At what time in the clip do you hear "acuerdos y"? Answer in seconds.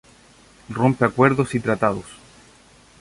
1.05-1.59